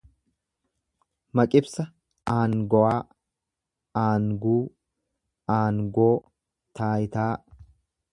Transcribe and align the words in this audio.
Maqibsa 1.39 1.83
aangowaa, 2.35 2.97
aanguu. 4.05 4.57
aangoo, 5.57 6.13
taayitaa. 6.81 7.31